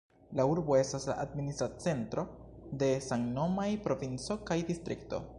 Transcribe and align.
La 0.37 0.43
urbo 0.51 0.75
estas 0.77 1.03
la 1.09 1.17
administra 1.23 1.67
centro 1.83 2.23
de 2.83 2.87
samnomaj 3.09 3.67
provinco 3.83 4.39
kaj 4.51 4.59
distrikto. 4.71 5.21